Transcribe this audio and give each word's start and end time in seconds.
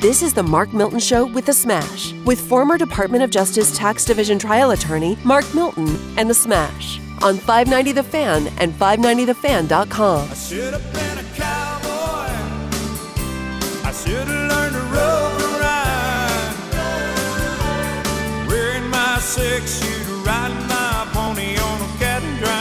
This 0.00 0.22
is 0.22 0.32
the 0.32 0.44
Mark 0.44 0.72
Milton 0.72 1.00
Show 1.00 1.26
with 1.26 1.46
The 1.46 1.52
Smash, 1.52 2.12
with 2.24 2.40
former 2.40 2.78
Department 2.78 3.24
of 3.24 3.30
Justice 3.30 3.76
Tax 3.76 4.04
Division 4.04 4.38
trial 4.38 4.70
attorney 4.70 5.18
Mark 5.24 5.52
Milton 5.56 5.88
and 6.16 6.30
The 6.30 6.34
Smash 6.34 7.00
on 7.20 7.36
590 7.36 7.90
The 7.90 8.04
Fan 8.04 8.46
and 8.58 8.72
590thefan.com. 8.74 10.30
I 10.30 10.34
should 10.34 10.72
have 10.72 10.92
been 10.92 11.18
a 11.18 11.24
cowboy. 11.34 12.30
I 13.84 13.92
should 13.92 14.28
have 14.28 14.48
learned 14.48 14.74
to 14.76 14.82
rope 14.94 15.42
and 15.42 15.58
ride. 18.44 18.48
Wearing 18.48 18.88
my 18.90 19.18
six 19.18 19.82
shooter, 19.82 20.14
riding 20.22 20.64
my 20.68 21.08
pony 21.12 21.56
on 21.58 21.82
a 21.82 21.88
cat 21.98 22.22
and 22.22 22.38
drive. 22.38 22.58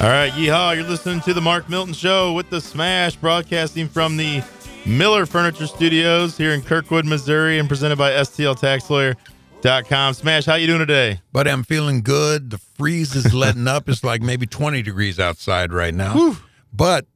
All 0.00 0.08
right, 0.12 0.30
yeehaw! 0.30 0.76
You're 0.76 0.84
listening 0.84 1.22
to 1.22 1.34
the 1.34 1.40
Mark 1.40 1.68
Milton 1.68 1.92
Show 1.92 2.34
with 2.34 2.50
the 2.50 2.60
Smash, 2.60 3.16
broadcasting 3.16 3.88
from 3.88 4.16
the 4.16 4.44
Miller 4.86 5.26
Furniture 5.26 5.66
Studios 5.66 6.36
here 6.36 6.52
in 6.52 6.62
Kirkwood, 6.62 7.04
Missouri, 7.04 7.58
and 7.58 7.68
presented 7.68 7.98
by 7.98 8.12
STLTaxLawyer.com. 8.12 10.14
Smash, 10.14 10.46
how 10.46 10.54
you 10.54 10.68
doing 10.68 10.78
today? 10.78 11.20
Buddy, 11.32 11.50
I'm 11.50 11.64
feeling 11.64 12.02
good. 12.02 12.50
The 12.50 12.58
freeze 12.58 13.16
is 13.16 13.34
letting 13.34 13.66
up. 13.66 13.88
It's 13.88 14.04
like 14.04 14.22
maybe 14.22 14.46
20 14.46 14.82
degrees 14.82 15.18
outside 15.18 15.72
right 15.72 15.92
now. 15.92 16.36
But 16.72 17.06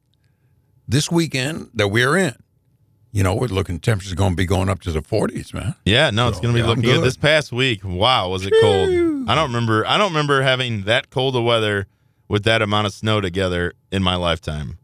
this 0.85 1.09
weekend 1.09 1.69
that 1.73 1.87
we're 1.87 2.17
in, 2.17 2.35
you 3.13 3.23
know, 3.23 3.35
we're 3.35 3.47
looking 3.47 3.79
temperatures 3.79 4.15
going 4.15 4.33
to 4.33 4.37
be 4.37 4.45
going 4.45 4.67
up 4.67 4.81
to 4.81 4.91
the 4.91 5.01
40s, 5.01 5.53
man. 5.53 5.73
Yeah, 5.85 6.09
no, 6.09 6.27
it's 6.27 6.41
going 6.41 6.53
to 6.53 6.57
be 6.57 6.61
yeah, 6.61 6.67
looking 6.67 6.83
good. 6.83 6.95
good. 6.95 7.05
This 7.05 7.15
past 7.15 7.53
week, 7.53 7.85
wow, 7.85 8.27
was 8.27 8.45
it 8.45 8.53
cold? 8.61 8.89
I 9.29 9.35
don't 9.35 9.47
remember. 9.47 9.87
I 9.87 9.97
don't 9.97 10.11
remember 10.11 10.41
having 10.41 10.83
that 10.83 11.09
cold 11.09 11.37
of 11.37 11.45
weather 11.45 11.87
with 12.27 12.43
that 12.43 12.61
amount 12.61 12.87
of 12.87 12.93
snow 12.93 13.21
together 13.21 13.71
in 13.93 14.03
my 14.03 14.15
lifetime. 14.15 14.77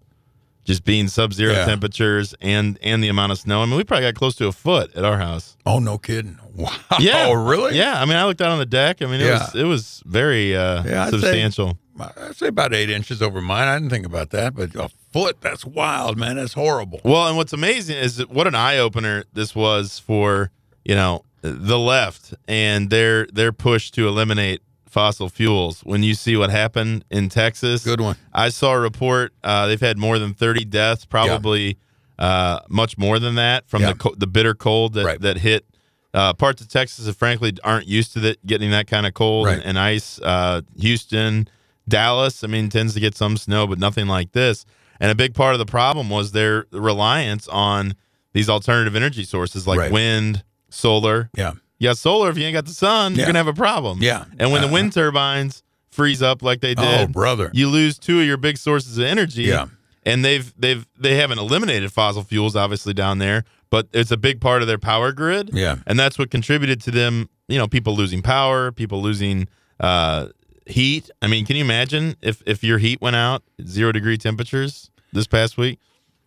Just 0.67 0.83
being 0.83 1.07
sub-zero 1.07 1.53
Yeah. 1.53 1.65
temperatures 1.65 2.35
and 2.41 2.77
and 2.83 3.01
the 3.01 3.07
amount 3.07 3.31
of 3.31 3.39
snow. 3.39 3.61
I 3.63 3.65
mean, 3.65 3.77
we 3.77 3.83
probably 3.85 4.05
got 4.05 4.15
close 4.15 4.35
to 4.35 4.47
a 4.47 4.51
foot 4.51 4.93
at 4.95 5.05
our 5.05 5.17
house. 5.17 5.55
Oh, 5.65 5.79
no 5.79 5.97
kidding. 5.97 6.37
Wow. 6.57 6.71
Yeah. 6.99 7.27
Oh, 7.29 7.33
really? 7.33 7.77
Yeah. 7.77 8.01
I 8.01 8.05
mean, 8.05 8.17
I 8.17 8.25
looked 8.25 8.41
out 8.41 8.49
on 8.51 8.57
the 8.59 8.65
deck. 8.65 9.01
I 9.01 9.05
mean, 9.05 9.21
it 9.21 9.25
Yeah. 9.25 9.39
was 9.39 9.55
it 9.55 9.63
was 9.63 10.03
very 10.05 10.55
uh, 10.57 10.83
Yeah, 10.83 11.05
I'd 11.05 11.11
say- 11.11 11.19
substantial. 11.19 11.77
I'd 11.99 12.35
say 12.35 12.47
about 12.47 12.73
eight 12.75 12.89
inches 12.91 13.21
over 13.23 13.41
mine. 13.41 13.67
I 13.67 13.75
didn't 13.77 13.89
think 13.91 14.05
about 14.05 14.29
that, 14.31 14.55
but 14.55 14.75
a 14.75 14.89
foot, 15.11 15.37
that's 15.41 15.65
wild, 15.65 16.15
man. 16.17 16.35
That's 16.35 16.53
horrible. 16.53 16.99
Well, 17.03 17.27
and 17.27 17.37
what's 17.37 17.53
amazing 17.53 17.97
is 17.97 18.19
what 18.27 18.45
an 18.45 18.53
eye 18.55 18.77
opener 18.77 19.23
this 19.33 19.55
was 19.55 19.97
for 19.99 20.51
you 20.85 20.93
know 20.95 21.23
the 21.41 21.79
left 21.79 22.33
and 22.47 22.89
their 22.89 23.25
their 23.27 23.51
push 23.53 23.89
to 23.91 24.07
eliminate 24.07 24.61
fossil 24.89 25.29
fuels. 25.29 25.81
When 25.81 26.03
you 26.03 26.13
see 26.13 26.35
what 26.37 26.49
happened 26.49 27.05
in 27.11 27.29
Texas, 27.29 27.83
Good 27.83 28.01
one. 28.01 28.15
I 28.33 28.49
saw 28.49 28.73
a 28.73 28.79
report. 28.79 29.33
Uh, 29.43 29.67
they've 29.67 29.79
had 29.81 29.97
more 29.97 30.17
than 30.19 30.33
thirty 30.33 30.65
deaths, 30.65 31.05
probably 31.05 31.77
uh, 32.19 32.59
much 32.69 32.97
more 32.97 33.19
than 33.19 33.35
that 33.35 33.67
from 33.69 33.81
Yeah. 33.83 33.89
the 33.93 33.97
co- 33.99 34.15
the 34.17 34.27
bitter 34.27 34.53
cold 34.55 34.93
that 34.93 35.05
Right. 35.05 35.21
that 35.21 35.37
hit. 35.39 35.65
Uh, 36.13 36.33
parts 36.33 36.61
of 36.61 36.67
Texas 36.69 37.05
that 37.05 37.13
frankly 37.15 37.53
aren't 37.63 37.85
used 37.87 38.13
to 38.13 38.19
that 38.21 38.43
getting 38.45 38.71
that 38.71 38.87
kind 38.87 39.05
of 39.05 39.13
cold 39.13 39.45
Right. 39.45 39.57
and, 39.57 39.63
and 39.65 39.79
ice. 39.79 40.19
Uh, 40.23 40.61
Houston, 40.79 41.47
Dallas, 41.87 42.43
I 42.43 42.47
mean, 42.47 42.69
tends 42.69 42.93
to 42.95 42.99
get 42.99 43.15
some 43.15 43.37
snow, 43.37 43.67
but 43.67 43.77
nothing 43.77 44.07
like 44.07 44.31
this. 44.31 44.65
And 44.99 45.11
a 45.11 45.15
big 45.15 45.35
part 45.35 45.53
of 45.53 45.59
the 45.59 45.65
problem 45.65 46.09
was 46.09 46.31
their 46.31 46.65
reliance 46.71 47.47
on 47.49 47.93
these 48.33 48.49
alternative 48.49 48.95
energy 48.95 49.23
sources 49.23 49.67
like 49.67 49.77
Right. 49.79 49.91
wind, 49.91 50.43
solar. 50.69 51.29
Yeah. 51.37 51.53
You 51.79 51.89
got 51.89 51.97
solar. 51.97 52.29
If 52.29 52.37
you 52.37 52.43
ain't 52.45 52.53
got 52.53 52.65
the 52.65 52.73
sun, 52.73 53.15
you're 53.15 53.25
gonna 53.25 53.37
have 53.39 53.47
a 53.47 53.53
problem. 53.53 53.99
Yeah. 54.01 54.25
And 54.39 54.51
when 54.51 54.61
the 54.61 54.67
Uh-huh. 54.67 54.73
wind 54.73 54.93
turbines 54.93 55.63
freeze 55.91 56.21
up 56.21 56.41
like 56.41 56.61
they 56.61 56.75
did, 56.75 57.01
Oh, 57.01 57.07
brother. 57.07 57.51
you 57.53 57.69
lose 57.69 57.97
two 57.99 58.19
of 58.19 58.25
your 58.25 58.37
big 58.37 58.57
sources 58.57 58.97
of 58.97 59.03
energy. 59.05 59.43
Yeah. 59.43 59.67
And 60.05 60.23
they've 60.25 60.53
they've 60.57 60.85
they 60.97 61.15
haven't 61.17 61.39
eliminated 61.39 61.91
fossil 61.91 62.23
fuels 62.23 62.55
obviously 62.55 62.93
down 62.93 63.17
there, 63.19 63.43
but 63.69 63.87
it's 63.93 64.09
a 64.11 64.17
big 64.17 64.39
part 64.41 64.61
of 64.61 64.67
their 64.67 64.77
power 64.77 65.11
grid. 65.11 65.51
Yeah. 65.53 65.77
And 65.85 65.99
that's 65.99 66.17
what 66.17 66.31
contributed 66.31 66.81
to 66.83 66.91
them, 66.91 67.29
you 67.47 67.57
know, 67.57 67.67
people 67.67 67.95
losing 67.95 68.21
power, 68.21 68.71
people 68.71 69.01
losing 69.01 69.47
uh 69.79 70.27
heat. 70.65 71.09
I 71.21 71.27
mean, 71.27 71.45
can 71.45 71.55
you 71.57 71.63
imagine 71.63 72.15
if 72.21 72.41
if 72.45 72.63
your 72.63 72.77
heat 72.77 73.01
went 73.01 73.15
out, 73.17 73.43
zero 73.65 73.91
degree 73.91 74.17
temperatures 74.17 74.89
this 75.13 75.27
past 75.27 75.57
week? 75.57 75.79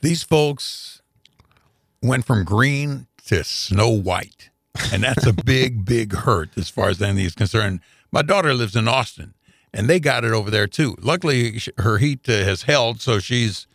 These 0.03 0.23
folks 0.23 1.03
went 2.03 2.25
from 2.25 2.45
green 2.45 3.07
to 3.27 3.43
snow 3.45 3.89
white. 3.91 4.50
And 4.93 5.03
that's 5.03 5.27
a 5.27 5.33
big, 5.33 5.85
big 5.85 6.13
hurt 6.13 6.51
as 6.57 6.69
far 6.69 6.89
as 6.89 7.01
anything 7.01 7.25
is 7.25 7.35
concerned. 7.35 7.81
My 8.11 8.23
daughter 8.23 8.55
lives 8.55 8.77
in 8.77 8.89
Austin, 8.89 9.35
and 9.73 9.89
they 9.89 10.01
got 10.01 10.25
it 10.25 10.33
over 10.33 10.51
there 10.51 10.67
too. 10.67 10.97
Luckily, 11.01 11.61
her 11.79 11.99
heat 11.99 12.29
uh, 12.29 12.33
has 12.33 12.63
held, 12.63 13.01
so 13.01 13.19
she's 13.19 13.67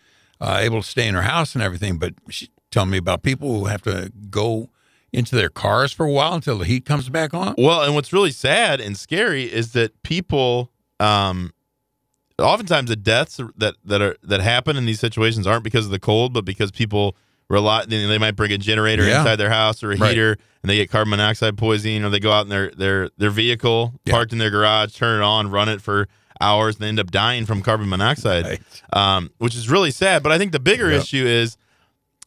uh, 0.42 0.60
able 0.62 0.82
to 0.82 0.88
stay 0.88 1.08
in 1.08 1.16
her 1.16 1.22
house 1.22 1.56
and 1.56 1.64
everything. 1.64 1.98
But 1.98 2.16
she 2.30 2.50
telling 2.76 2.90
me 2.90 2.98
about 2.98 3.24
people 3.24 3.58
who 3.58 3.66
have 3.66 3.82
to 3.84 4.12
go 4.30 4.70
into 5.14 5.34
their 5.34 5.50
cars 5.50 5.94
for 5.94 6.06
a 6.06 6.12
while 6.12 6.34
until 6.34 6.58
the 6.58 6.66
heat 6.66 6.84
comes 6.84 7.08
back 7.10 7.34
on. 7.34 7.56
Well, 7.58 7.84
and 7.84 7.96
what's 7.96 8.12
really 8.12 8.32
sad 8.32 8.82
and 8.82 8.98
scary 8.98 9.46
is 9.46 9.72
that 9.72 10.04
people, 10.04 10.72
um, 11.00 11.54
oftentimes 12.38 12.90
the 12.90 12.98
deaths 12.98 13.40
that 13.56 13.76
that 13.86 14.02
are 14.02 14.18
that 14.24 14.42
happen 14.42 14.76
in 14.76 14.86
these 14.86 15.00
situations 15.00 15.48
aren't 15.48 15.64
because 15.64 15.86
of 15.86 15.92
the 15.92 16.00
cold, 16.00 16.34
but 16.34 16.44
because 16.44 16.72
people 16.72 17.16
rely. 17.50 17.86
They 17.86 18.06
they 18.06 18.18
might 18.18 18.36
bring 18.36 18.52
a 18.52 18.58
generator 18.58 19.06
Yeah. 19.08 19.20
inside 19.20 19.36
their 19.38 19.50
house 19.50 19.84
or 19.84 19.92
a 19.92 19.98
Right. 19.98 20.10
heater, 20.10 20.38
and 20.64 20.70
they 20.70 20.78
get 20.78 20.90
carbon 20.90 21.12
monoxide 21.12 21.58
poisoning, 21.58 22.04
or 22.04 22.10
they 22.10 22.20
go 22.20 22.32
out 22.32 22.42
in 22.42 22.50
their 22.50 22.72
their 22.72 23.10
their 23.18 23.30
vehicle 23.30 23.94
Yeah. 24.06 24.14
parked 24.14 24.32
in 24.34 24.38
their 24.40 24.50
garage, 24.52 24.94
turn 24.96 25.22
it 25.22 25.24
on, 25.24 25.50
run 25.52 25.70
it 25.70 25.82
for 25.82 26.08
hours, 26.42 26.76
and 26.76 26.84
they 26.84 26.90
end 26.90 27.00
up 27.00 27.12
dying 27.12 27.46
from 27.46 27.62
carbon 27.62 27.88
monoxide, 27.88 28.46
Right. 28.46 28.62
um, 28.94 29.30
which 29.38 29.56
is 29.56 29.70
really 29.70 29.92
sad. 29.92 30.22
But 30.24 30.32
I 30.32 30.38
think 30.38 30.52
the 30.52 30.60
bigger 30.60 30.92
Yep. 30.92 31.02
issue 31.02 31.26
is 31.26 31.58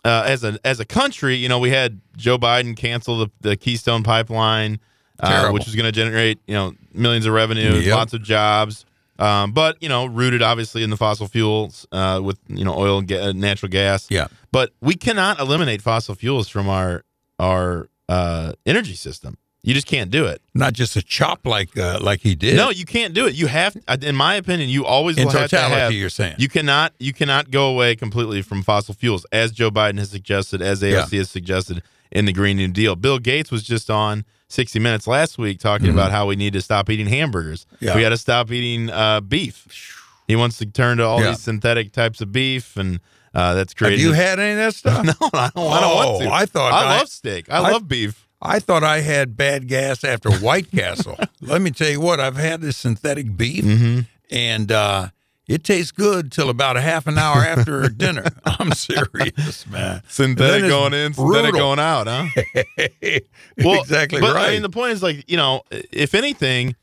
uh, 0.05 0.23
as 0.27 0.45
a 0.45 0.59
as 0.65 0.79
a 0.81 0.85
country, 0.85 1.35
you 1.35 1.49
know, 1.49 1.59
we 1.59 1.71
had 1.71 2.01
Joe 2.17 2.39
Biden 2.39 2.77
cancel 2.77 3.19
the, 3.19 3.29
the 3.41 3.57
Keystone 3.57 4.05
Pipeline, 4.05 4.79
uh, 5.21 5.51
which 5.51 5.67
was 5.67 5.75
going 5.75 5.87
to 5.87 5.93
generate 5.93 6.39
you 6.47 6.55
know 6.55 6.75
millions 6.95 7.27
of 7.27 7.33
revenue, 7.33 7.75
Yep. 7.75 7.95
lots 7.95 8.15
of 8.15 8.23
jobs, 8.23 8.85
um, 9.19 9.53
but 9.53 9.83
you 9.83 9.89
know, 9.89 10.07
rooted 10.07 10.43
obviously 10.43 10.83
in 10.83 10.91
the 10.91 10.97
fossil 10.97 11.27
fuels 11.27 11.87
uh, 11.93 12.21
with 12.23 12.39
you 12.49 12.65
know 12.65 12.75
oil 12.75 12.99
and 12.99 13.09
ga- 13.09 13.33
natural 13.33 13.71
gas. 13.71 14.07
Yeah. 14.11 14.29
But 14.53 14.73
we 14.81 14.95
cannot 14.95 15.41
eliminate 15.41 15.83
fossil 15.83 16.15
fuels 16.15 16.49
from 16.49 16.69
our 16.69 17.05
our 17.39 17.89
uh, 18.09 18.53
energy 18.67 18.95
system. 18.95 19.37
You 19.63 19.75
just 19.75 19.89
can't 19.89 20.11
do 20.11 20.25
it. 20.25 20.41
Not 20.55 20.73
just 20.73 20.97
a 20.97 21.03
chop 21.03 21.45
like 21.45 21.77
uh, 21.77 21.99
like 22.01 22.21
he 22.21 22.35
did. 22.35 22.57
No, 22.57 22.71
you 22.71 22.85
can't 22.85 23.13
do 23.13 23.27
it. 23.27 23.35
You 23.35 23.49
have, 23.49 23.77
in 24.03 24.15
my 24.15 24.37
opinion, 24.37 24.71
you 24.71 24.87
always 24.87 25.19
in 25.19 25.25
will 25.25 25.33
have 25.33 25.51
to 25.51 25.57
totality, 25.57 25.81
have 25.81 25.93
you're 25.93 26.09
saying. 26.11 26.37
you 26.39 26.49
cannot 26.49 26.95
you 26.99 27.13
cannot 27.13 27.51
go 27.51 27.69
away 27.69 27.97
completely 27.97 28.41
from 28.41 28.63
fossil 28.63 28.95
fuels, 28.95 29.27
as 29.33 29.51
Joe 29.53 29.71
Biden 29.71 29.99
has 29.99 30.11
suggested, 30.11 30.63
as 30.63 30.81
AOC 30.81 31.19
has 31.19 31.31
suggested 31.31 31.83
in 32.13 32.25
the 32.25 32.33
Green 32.33 32.57
New 32.57 32.69
Deal. 32.69 32.95
Bill 32.97 33.19
Gates 33.19 33.51
was 33.51 33.63
just 33.65 33.91
on 33.91 34.25
60 34.49 34.79
Minutes 34.79 35.07
last 35.07 35.39
week 35.39 35.59
talking 35.61 35.91
about 35.91 36.11
how 36.11 36.27
we 36.27 36.37
need 36.37 36.53
to 36.55 36.61
stop 36.61 36.89
eating 36.91 37.07
hamburgers. 37.07 37.67
Mm-hmm. 37.77 37.85
Yeah. 37.85 37.95
We 37.97 38.01
got 38.03 38.09
to 38.11 38.17
stop 38.17 38.51
eating 38.51 38.91
uh, 38.91 39.21
beef. 39.21 39.95
He 40.27 40.37
wants 40.37 40.59
to 40.59 40.67
turn 40.67 40.99
to 40.99 41.05
all 41.05 41.21
Yeah. 41.21 41.31
these 41.31 41.41
synthetic 41.41 41.93
types 41.93 42.21
of 42.21 42.33
beef, 42.33 42.77
and 42.77 43.01
uh, 43.35 43.55
that's 43.55 43.75
crazy. 43.75 44.03
Have 44.03 44.07
you 44.09 44.13
had 44.13 44.39
any 44.39 44.53
of 44.53 44.57
that 44.59 44.75
stuff? 44.75 45.05
no, 45.05 45.13
I 45.33 45.51
don't, 45.55 45.73
I 45.73 45.81
don't 45.81 45.95
want 45.95 46.23
to. 46.23 46.29
Oh, 46.29 46.33
I 46.33 46.47
thought 46.47 46.73
I, 46.73 46.85
I- 46.95 46.99
love 46.99 47.09
steak. 47.09 47.51
I, 47.51 47.59
I- 47.59 47.71
love 47.73 47.89
beef. 47.89 48.27
I 48.41 48.61
thought 48.61 48.85
I 48.85 49.01
had 49.01 49.37
bad 49.37 49.67
gas 49.67 50.05
after 50.05 50.31
White 50.31 50.71
Castle. 50.77 51.19
Let 51.41 51.61
me 51.61 51.73
tell 51.73 51.89
you 51.91 52.01
what, 52.01 52.21
I've 52.21 52.37
had 52.37 52.61
this 52.61 52.77
synthetic 52.77 53.37
beef, 53.37 53.65
Mm-hmm. 53.65 54.01
and 54.31 54.71
uh, 54.71 55.09
it 55.49 55.65
tastes 55.65 55.91
good 55.93 56.31
till 56.31 56.51
about 56.51 56.77
a 56.77 56.81
half 56.81 57.07
an 57.07 57.19
hour 57.19 57.39
after 57.39 57.89
dinner. 57.97 58.27
I'm 58.45 58.73
serious, 58.73 59.67
man. 59.67 60.03
Synthetic 60.09 60.31
And 60.31 60.39
then 60.39 60.65
it's 60.65 60.69
going 60.69 60.95
in, 60.95 61.15
synthetic 61.15 61.55
going 61.55 61.79
out, 61.79 62.07
huh? 62.07 63.19
Well, 63.65 63.81
exactly 63.81 64.21
but, 64.21 64.35
right. 64.35 64.51
I 64.51 64.53
mean, 64.53 64.63
the 64.63 64.71
point 64.71 64.93
is 64.93 65.03
like 65.03 65.29
you 65.29 65.37
know, 65.37 65.63
if 65.71 66.15
anything, 66.15 66.77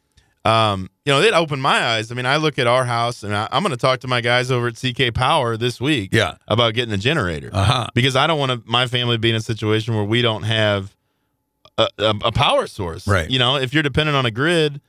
um, 0.43 0.89
you 1.05 1.13
know, 1.13 1.21
it 1.21 1.33
opened 1.33 1.61
my 1.61 1.79
eyes. 1.85 2.11
I 2.11 2.15
mean, 2.15 2.25
I 2.25 2.37
look 2.37 2.59
at 2.59 2.67
our 2.67 2.83
house, 2.85 3.23
and 3.23 3.35
I, 3.35 3.47
I'm 3.51 3.63
going 3.63 3.71
to 3.71 3.77
talk 3.77 4.01
to 4.01 4.07
my 4.07 4.21
guys 4.21 4.51
over 4.51 4.67
at 4.67 4.75
CK 4.75 5.13
Power 5.13 5.57
this 5.57 5.79
week, 5.79 6.09
Yeah. 6.11 6.35
about 6.47 6.73
getting 6.73 6.93
a 6.93 6.97
generator 6.97 7.49
uh-huh. 7.53 7.87
because 7.93 8.15
I 8.15 8.27
don't 8.27 8.39
want 8.39 8.51
to 8.51 8.61
my 8.65 8.87
family 8.87 9.17
be 9.17 9.29
in 9.29 9.35
a 9.35 9.41
situation 9.41 9.95
where 9.95 10.03
we 10.03 10.21
don't 10.21 10.43
have 10.43 10.95
a, 11.77 11.87
a, 11.97 12.13
a 12.25 12.31
power 12.31 12.67
source. 12.67 13.07
Right. 13.07 13.29
You 13.29 13.39
know, 13.39 13.55
if 13.57 13.73
you're 13.73 13.83
dependent 13.83 14.15
on 14.17 14.25
a 14.25 14.31
grid, 14.31 14.81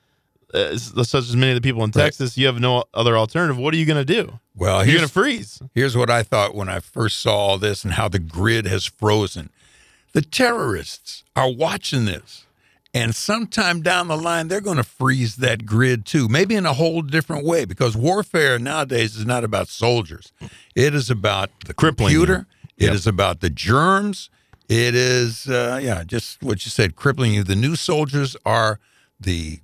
uh, 0.55 0.77
such 0.77 1.15
as 1.15 1.37
many 1.37 1.53
of 1.53 1.57
the 1.57 1.61
people 1.61 1.83
in 1.85 1.91
Right. 1.95 2.05
Texas, 2.05 2.37
you 2.39 2.47
have 2.47 2.61
no 2.61 2.85
other 2.95 3.17
alternative. 3.17 3.59
What 3.59 3.75
are 3.75 3.77
you 3.77 3.87
going 3.87 4.05
to 4.05 4.13
do? 4.15 4.39
Well, 4.55 4.85
You're 4.85 4.97
going 4.97 5.07
to 5.07 5.13
freeze. 5.13 5.61
here's 5.75 5.97
what 5.97 6.09
I 6.11 6.23
thought 6.23 6.55
when 6.55 6.69
I 6.69 6.81
first 6.81 7.21
saw 7.21 7.35
all 7.37 7.59
this 7.59 7.85
and 7.85 7.93
how 7.95 8.09
the 8.09 8.19
grid 8.19 8.67
has 8.67 8.87
frozen. 8.87 9.51
The 10.13 10.23
terrorists 10.23 11.25
are 11.35 11.51
watching 11.51 12.05
this. 12.07 12.45
And 12.95 13.15
sometime 13.15 13.83
down 13.83 14.09
the 14.09 14.17
line, 14.17 14.49
they're 14.49 14.63
going 14.63 14.79
to 14.79 14.83
freeze 14.83 15.37
that 15.37 15.67
grid 15.67 16.07
too, 16.07 16.29
maybe 16.29 16.55
in 16.55 16.65
a 16.65 16.73
whole 16.73 17.03
different 17.03 17.45
way, 17.45 17.67
because 17.67 17.95
warfare 17.95 18.59
nowadays 18.59 19.17
is 19.17 19.27
not 19.27 19.45
about 19.45 19.69
soldiers. 19.69 20.33
It 20.75 20.95
is 20.95 21.11
about 21.11 21.51
the 21.67 21.75
Crippling 21.75 22.09
computer. 22.15 22.47
It 22.79 22.85
Yep. 22.87 22.95
is 22.95 23.07
about 23.07 23.41
the 23.41 23.51
germs. 23.51 24.31
It 24.71 24.95
is, 24.95 25.47
uh, 25.47 25.79
yeah, 25.83 26.05
just 26.05 26.43
what 26.43 26.65
you 26.65 26.71
said, 26.71 26.97
crippling 26.97 27.35
you. 27.35 27.43
The 27.45 27.55
new 27.57 27.77
soldiers 27.77 28.35
are 28.47 28.81
the 29.21 29.61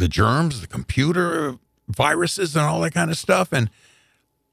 the 0.00 0.08
germs, 0.08 0.60
the 0.60 0.66
computer 0.66 1.56
viruses, 1.88 2.56
and 2.56 2.64
all 2.64 2.80
that 2.80 2.92
kind 2.94 3.10
of 3.10 3.16
stuff. 3.18 3.52
And 3.52 3.70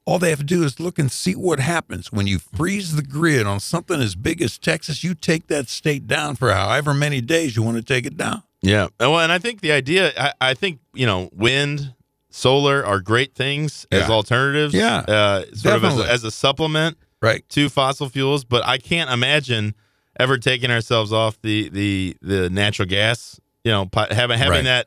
All 0.04 0.18
they 0.18 0.30
have 0.30 0.38
to 0.38 0.44
do 0.44 0.62
is 0.64 0.80
look 0.80 0.98
and 0.98 1.12
see 1.12 1.34
what 1.34 1.60
happens 1.60 2.10
when 2.10 2.26
you 2.26 2.38
freeze 2.38 2.96
the 2.96 3.02
grid 3.02 3.46
on 3.46 3.60
something 3.60 4.00
as 4.00 4.14
big 4.14 4.40
as 4.40 4.56
Texas. 4.56 5.04
You 5.04 5.14
take 5.14 5.48
that 5.48 5.68
state 5.68 6.06
down 6.06 6.34
for 6.36 6.50
however 6.52 6.94
many 6.94 7.20
days 7.20 7.56
you 7.56 7.62
want 7.62 7.76
to 7.76 7.82
take 7.82 8.06
it 8.06 8.16
down. 8.16 8.42
Yeah. 8.62 8.88
Well, 8.98 9.18
and 9.18 9.30
I 9.30 9.38
think 9.38 9.60
the 9.60 9.70
idea, 9.72 10.12
I, 10.16 10.32
I 10.40 10.54
think, 10.54 10.78
you 10.94 11.04
know, 11.04 11.28
wind, 11.34 11.92
solar 12.30 12.82
are 12.86 13.00
great 13.00 13.34
things 13.34 13.86
as 13.92 14.08
alternatives. 14.08 14.72
Yeah, 14.72 14.98
Uh, 15.06 15.44
sort 15.52 15.76
of 15.76 15.84
as 15.84 15.98
a, 15.98 16.10
as 16.10 16.24
a 16.24 16.30
supplement 16.30 16.96
Right. 17.20 17.46
to 17.50 17.68
fossil 17.68 18.08
fuels. 18.08 18.44
But 18.44 18.64
I 18.66 18.78
can't 18.78 19.10
imagine 19.10 19.74
ever 20.18 20.38
taking 20.38 20.70
ourselves 20.70 21.12
off 21.12 21.38
the, 21.42 21.68
the, 21.68 22.16
the 22.22 22.48
natural 22.48 22.88
gas, 22.88 23.38
you 23.62 23.70
know, 23.72 23.88
having, 23.94 24.38
having 24.38 24.48
Right. 24.50 24.64
that 24.64 24.86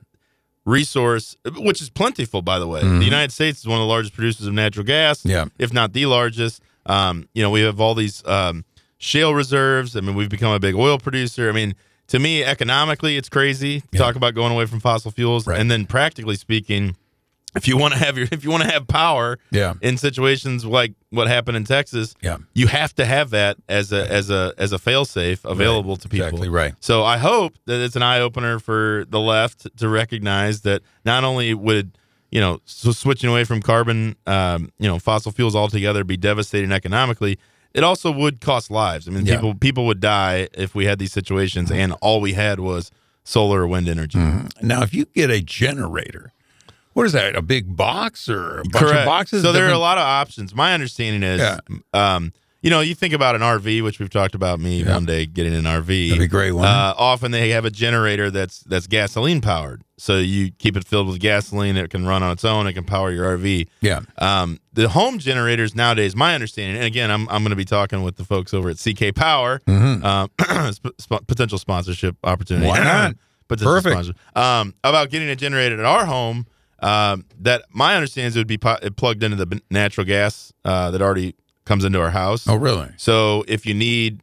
resource, 0.66 1.36
which 1.58 1.82
is 1.82 1.90
plentiful, 1.90 2.42
by 2.42 2.60
the 2.60 2.68
way. 2.68 2.82
Mhm. 2.82 3.00
The 3.00 3.06
United 3.06 3.32
States 3.32 3.60
is 3.60 3.68
one 3.68 3.78
of 3.80 3.84
the 3.84 3.88
largest 3.88 4.14
producers 4.14 4.48
of 4.48 4.54
natural 4.54 4.86
gas, 4.86 5.26
Yeah. 5.26 5.46
if 5.58 5.74
not 5.74 5.94
the 5.94 6.06
largest. 6.06 6.62
Um, 6.86 7.28
you 7.34 7.42
know, 7.42 7.50
we 7.50 7.62
have 7.62 7.80
all 7.80 7.96
these 7.96 8.24
um, 8.26 8.66
shale 8.98 9.34
reserves. 9.34 9.96
I 9.96 10.02
mean, 10.02 10.16
we've 10.16 10.30
become 10.30 10.52
a 10.52 10.60
big 10.60 10.76
oil 10.76 10.98
producer. 11.00 11.50
I 11.50 11.52
mean, 11.52 11.76
to 12.08 12.20
me, 12.20 12.44
economically, 12.44 13.18
it's 13.18 13.30
crazy 13.30 13.82
to 13.82 13.88
Yeah. 13.94 14.00
talk 14.00 14.16
about 14.16 14.36
going 14.36 14.52
away 14.52 14.66
from 14.66 14.80
fossil 14.80 15.12
fuels. 15.12 15.48
Right. 15.48 15.60
And 15.60 15.70
then, 15.72 15.86
practically 15.86 16.36
speaking, 16.36 16.96
if 17.56 17.68
you 17.68 17.78
want 17.78 17.94
to 17.94 18.00
have 18.00 18.18
your, 18.18 18.28
if 18.32 18.44
you 18.44 18.50
want 18.52 18.64
to 18.64 18.70
have 18.72 18.88
power 18.88 19.38
Yeah. 19.52 19.74
in 19.82 19.98
situations 19.98 20.64
like 20.66 20.94
what 21.10 21.28
happened 21.28 21.58
in 21.58 21.64
Texas, 21.66 22.16
Yeah. 22.22 22.38
you 22.54 22.68
have 22.68 22.96
to 22.96 23.06
have 23.06 23.30
that 23.32 23.58
as 23.68 23.92
a 23.92 24.10
as 24.12 24.30
a 24.30 24.54
as 24.58 24.72
a 24.74 24.78
failsafe 24.78 25.44
available 25.44 25.98
to 25.98 26.08
people. 26.10 26.28
Exactly 26.28 26.50
right. 26.50 26.74
So 26.80 27.04
I 27.04 27.18
hope 27.18 27.56
that 27.66 27.82
it's 27.84 27.96
an 27.96 28.04
eye 28.04 28.20
opener 28.20 28.60
for 28.60 29.06
the 29.10 29.20
left 29.20 29.68
to 29.78 29.90
recognize 29.90 30.62
that 30.62 30.82
not 31.06 31.24
only 31.24 31.54
would 31.54 31.98
you 32.32 32.40
know 32.40 32.60
so 32.66 32.92
switching 32.92 33.30
away 33.30 33.44
from 33.44 33.62
carbon, 33.62 34.16
um, 34.28 34.70
you 34.80 34.88
know, 34.88 35.00
fossil 35.00 35.32
fuels 35.32 35.56
altogether 35.56 36.04
be 36.06 36.16
devastating 36.18 36.72
economically, 36.72 37.38
it 37.74 37.84
also 37.84 38.12
would 38.12 38.40
cost 38.40 38.72
lives. 38.72 39.08
I 39.08 39.12
mean, 39.12 39.26
Yeah. 39.26 39.36
people 39.36 39.56
people 39.56 39.86
would 39.88 40.00
die 40.00 40.48
if 40.54 40.74
we 40.74 40.86
had 40.86 41.00
these 41.00 41.12
situations 41.12 41.70
and 41.72 41.92
all 42.02 42.22
we 42.22 42.34
had 42.34 42.60
was 42.62 42.90
solar 43.24 43.62
or 43.64 43.68
wind 43.68 43.88
energy. 43.90 44.18
Now, 44.62 44.82
if 44.82 44.94
you 44.94 45.06
get 45.14 45.30
a 45.30 45.42
generator, 45.42 46.32
what 46.94 47.06
is 47.06 47.14
that? 47.14 47.36
A 47.36 47.42
big 47.42 47.76
box 47.76 48.28
or 48.30 48.60
a 48.60 48.64
bunch 48.64 48.74
Correct. 48.74 49.00
of 49.00 49.06
boxes? 49.06 49.44
So 49.44 49.52
there 49.52 49.68
are 49.68 49.72
a 49.74 49.78
lot 49.78 49.98
of 49.98 50.04
options. 50.04 50.54
My 50.56 50.74
understanding 50.74 51.24
is, 51.24 51.40
Yeah. 51.40 51.58
um, 51.94 52.34
you 52.64 52.70
know, 52.70 52.80
you 52.82 52.94
think 52.94 53.12
about 53.14 53.34
an 53.34 53.42
RV, 53.42 53.82
which 53.82 53.98
we've 54.00 54.10
talked 54.12 54.36
about 54.36 54.60
me 54.60 54.84
Yeah. 54.84 54.94
one 54.94 55.06
day 55.06 55.26
getting 55.26 55.56
an 55.56 55.66
RV. 55.66 56.10
That'd 56.10 56.20
be 56.22 56.28
great, 56.28 56.52
wouldn't? 56.52 56.70
Uh, 56.72 56.94
often 56.96 57.32
they 57.32 57.50
have 57.50 57.66
a 57.66 57.72
generator 57.72 58.30
that's 58.30 58.60
that's 58.60 58.86
gasoline 58.86 59.42
powered, 59.42 59.82
so 59.98 60.18
you 60.20 60.52
keep 60.60 60.78
it 60.78 60.86
filled 60.86 61.08
with 61.08 61.20
gasoline. 61.20 61.76
It 61.76 61.90
can 61.90 62.06
run 62.06 62.22
on 62.22 62.32
its 62.34 62.46
own. 62.46 62.68
It 62.68 62.74
can 62.74 62.84
power 62.84 63.10
your 63.12 63.26
RV. 63.36 63.68
Yeah. 63.82 64.02
Um, 64.20 64.60
the 64.74 64.90
home 64.90 65.18
generators 65.18 65.74
nowadays, 65.74 66.16
my 66.16 66.36
understanding, 66.36 66.76
and 66.78 66.86
again, 66.86 67.10
I'm 67.10 67.22
I'm 67.30 67.42
going 67.42 67.50
to 67.50 67.56
be 67.56 67.66
talking 67.66 68.04
with 68.04 68.18
the 68.18 68.26
folks 68.26 68.54
over 68.54 68.70
at 68.70 68.78
CK 68.78 69.12
Power, 69.16 69.60
Mhm. 69.68 70.04
um, 70.06 70.30
sp- 70.78 70.94
sp- 71.02 71.26
potential 71.26 71.58
sponsorship 71.58 72.16
opportunity. 72.24 72.68
Why 72.68 72.84
not? 72.84 73.16
Potential 73.48 73.74
Perfect. 73.74 73.92
sponsor. 74.06 74.14
Um, 74.36 74.76
about 74.84 75.10
getting 75.10 75.30
a 75.30 75.36
generator 75.36 75.80
at 75.80 75.84
our 75.86 76.06
home. 76.06 76.46
Um, 76.82 77.26
that 77.40 77.64
my 77.72 77.96
understanding 77.96 78.28
is 78.30 78.36
it 78.36 78.40
would 78.40 78.48
be 78.48 78.58
po- 78.58 78.80
plugged 78.96 79.22
into 79.24 79.38
the 79.38 79.46
b- 79.46 79.62
natural 79.70 80.06
gas 80.06 80.52
uh, 80.66 80.90
that 80.92 81.02
already 81.02 81.36
comes 81.66 81.86
into 81.86 82.00
our 82.02 82.10
house. 82.10 82.48
Oh, 82.48 82.56
really? 82.56 82.90
So 82.98 83.46
if 83.48 83.66
you 83.68 83.74
need 83.76 84.22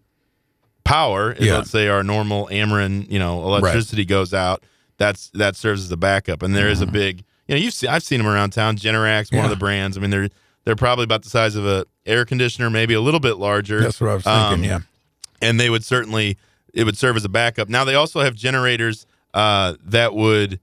power, 0.84 1.36
Yeah. 1.38 1.58
let's 1.58 1.70
say 1.70 1.88
our 1.88 2.02
normal 2.02 2.48
Ameren, 2.50 3.10
you 3.10 3.18
know, 3.18 3.42
electricity 3.42 4.04
goes 4.04 4.32
out, 4.34 4.64
that's 4.96 5.30
that 5.34 5.54
serves 5.54 5.84
as 5.84 5.92
a 5.92 5.96
backup. 5.96 6.42
And 6.42 6.54
there 6.56 6.68
is 6.68 6.80
a 6.80 6.86
big, 6.86 7.24
you 7.46 7.54
know, 7.54 7.60
you've 7.60 7.74
seen 7.74 7.90
I've 7.90 8.02
seen 8.02 8.18
them 8.18 8.26
around 8.26 8.50
town. 8.50 8.76
Generac, 8.76 9.30
one 9.32 9.40
of 9.44 9.44
Mm-hmm. 9.44 9.50
The 9.50 9.56
brands. 9.56 9.96
I 9.96 10.00
mean, 10.00 10.10
they're 10.10 10.28
they're 10.64 10.76
probably 10.76 11.04
about 11.04 11.22
the 11.22 11.30
size 11.30 11.54
of 11.54 11.64
a 11.64 11.86
air 12.04 12.24
conditioner, 12.24 12.68
maybe 12.70 12.94
a 12.94 13.00
little 13.00 13.20
bit 13.20 13.36
larger. 13.36 13.80
That's 13.80 14.00
what 14.00 14.10
I 14.10 14.14
was 14.14 14.24
thinking. 14.24 14.52
Um, 14.54 14.64
yeah. 14.64 14.78
and 15.40 15.60
they 15.60 15.70
would 15.70 15.84
certainly 15.84 16.36
it 16.74 16.82
would 16.84 16.96
serve 16.96 17.16
as 17.16 17.24
a 17.24 17.28
backup. 17.28 17.68
Now 17.68 17.84
they 17.84 17.94
also 17.94 18.20
have 18.20 18.34
generators 18.34 19.06
uh, 19.34 19.74
that 19.84 20.14
would 20.14 20.58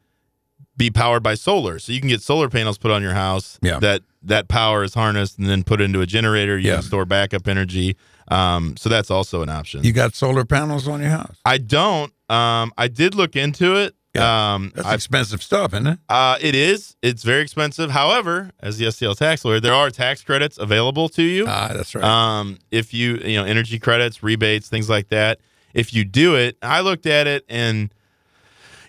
be 0.77 0.89
powered 0.89 1.23
by 1.23 1.35
solar, 1.35 1.79
so 1.79 1.91
you 1.93 1.99
can 1.99 2.09
get 2.09 2.21
solar 2.21 2.49
panels 2.49 2.77
put 2.77 2.91
on 2.91 3.01
your 3.01 3.13
house. 3.13 3.57
Yeah. 3.61 3.79
That 3.79 4.01
that 4.23 4.47
power 4.47 4.83
is 4.83 4.93
harnessed 4.95 5.37
and 5.37 5.47
then 5.47 5.63
put 5.63 5.79
into 5.81 6.01
a 6.01 6.05
generator. 6.05 6.57
You 6.57 6.69
Yeah. 6.69 6.75
can 6.75 6.83
store 6.83 7.05
backup 7.05 7.47
energy. 7.47 7.95
Um, 8.27 8.75
so 8.75 8.89
that's 8.89 9.11
also 9.11 9.43
an 9.43 9.49
option. 9.49 9.83
You 9.83 9.93
got 9.93 10.15
solar 10.15 10.45
panels 10.45 10.87
on 10.87 10.99
your 10.99 11.11
house? 11.11 11.35
I 11.45 11.59
don't. 11.59 12.11
Um, 12.27 12.73
I 12.77 12.87
did 12.87 13.13
look 13.13 13.35
into 13.35 13.75
it. 13.75 13.93
Um, 14.19 14.71
That's 14.73 14.87
I, 14.87 14.93
expensive 14.93 15.43
stuff, 15.43 15.73
isn't 15.73 15.85
it? 15.87 15.99
uh, 16.07 16.37
it 16.41 16.55
is. 16.55 16.95
It's 17.01 17.21
very 17.23 17.41
expensive. 17.41 17.91
However, 17.91 18.49
as 18.61 18.77
the 18.77 18.85
STL 18.85 19.13
tax 19.15 19.43
lawyer, 19.43 19.59
there 19.59 19.73
are 19.73 19.89
tax 19.89 20.23
credits 20.23 20.57
available 20.57 21.09
to 21.09 21.21
you. 21.21 21.45
Ah, 21.47 21.71
that's 21.73 21.93
right. 21.93 22.03
Um, 22.03 22.57
if 22.71 22.93
you 22.93 23.17
you 23.17 23.35
know 23.37 23.43
energy 23.43 23.77
credits, 23.77 24.23
rebates, 24.23 24.69
things 24.69 24.89
like 24.89 25.09
that. 25.09 25.39
If 25.73 25.93
you 25.93 26.05
do 26.05 26.35
it, 26.35 26.57
I 26.61 26.79
looked 26.79 27.05
at 27.05 27.27
it 27.27 27.43
and 27.49 27.93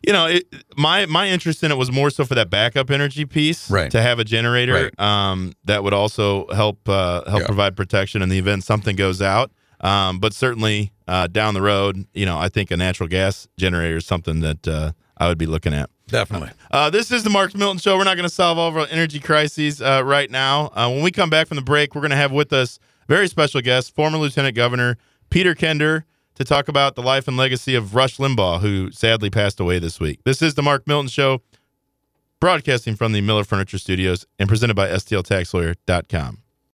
you 0.06 0.12
know 0.12 0.26
it, 0.26 0.44
my 0.76 1.04
my 1.06 1.28
interest 1.28 1.62
in 1.64 1.70
it 1.72 1.76
was 1.76 1.90
more 1.92 2.10
so 2.10 2.24
for 2.24 2.34
that 2.36 2.48
backup 2.50 2.90
energy 2.90 3.24
piece, 3.24 3.70
Right. 3.70 3.90
To 3.90 4.00
have 4.00 4.18
a 4.18 4.24
generator 4.24 4.90
um, 4.98 5.52
that 5.64 5.82
would 5.84 5.92
also 5.94 6.46
help 6.54 6.88
uh, 6.88 7.28
help 7.28 7.40
Yeah. 7.42 7.46
provide 7.46 7.76
protection 7.76 8.22
in 8.22 8.28
the 8.28 8.38
event 8.38 8.64
something 8.64 8.96
goes 8.96 9.20
out. 9.20 9.50
Um, 9.80 10.20
but 10.20 10.32
certainly 10.32 10.92
uh, 11.06 11.26
down 11.26 11.52
the 11.54 11.60
road, 11.60 12.06
you 12.14 12.24
know, 12.24 12.38
I 12.38 12.48
think 12.48 12.70
a 12.70 12.76
natural 12.78 13.08
gas 13.08 13.46
generator 13.58 13.96
is 13.98 14.06
something 14.06 14.40
that 14.40 14.66
uh, 14.66 14.92
I 15.18 15.28
would 15.28 15.36
be 15.38 15.44
looking 15.46 15.74
at. 15.74 15.90
Definitely. 16.08 16.50
Uh, 16.70 16.88
this 16.88 17.10
is 17.10 17.24
the 17.24 17.30
Mark 17.30 17.54
Milton 17.54 17.78
Show. 17.78 17.96
We're 17.98 18.04
not 18.04 18.16
going 18.16 18.28
to 18.28 18.34
solve 18.34 18.56
all 18.58 18.68
of 18.68 18.76
our 18.76 18.86
energy 18.90 19.20
crises 19.20 19.82
uh, 19.82 20.02
right 20.04 20.30
now. 20.30 20.70
Uh, 20.74 20.88
when 20.88 21.02
we 21.02 21.10
come 21.10 21.28
back 21.28 21.46
from 21.48 21.56
the 21.56 21.62
break, 21.62 21.94
we're 21.94 22.00
going 22.00 22.10
to 22.10 22.16
have 22.16 22.32
with 22.32 22.52
us 22.52 22.78
very 23.08 23.28
special 23.28 23.60
guest, 23.60 23.94
former 23.94 24.16
Lieutenant 24.16 24.54
Governor 24.56 24.96
Peter 25.30 25.54
Kinder, 25.54 26.04
to 26.36 26.44
talk 26.44 26.68
about 26.68 26.94
the 26.94 27.02
life 27.02 27.26
and 27.28 27.36
legacy 27.36 27.74
of 27.74 27.94
Rush 27.94 28.18
Limbaugh, 28.18 28.60
who 28.60 28.90
sadly 28.92 29.30
passed 29.30 29.58
away 29.58 29.78
this 29.78 29.98
week. 29.98 30.20
This 30.24 30.40
is 30.40 30.54
the 30.54 30.62
Mark 30.62 30.86
Milton 30.86 31.08
Show, 31.08 31.42
broadcasting 32.40 32.94
from 32.94 33.12
the 33.12 33.20
Miller 33.20 33.44
Furniture 33.44 33.78
Studios 33.78 34.24
and 34.38 34.48
presented 34.48 34.74
by 34.74 34.88
STLTaxLawyer.com. 34.88 36.42